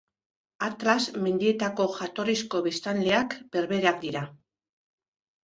[0.67, 4.27] Atlas mendietako jatorrizko biztanleak berbereak dira.